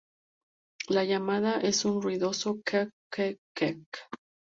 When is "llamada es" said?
1.03-1.81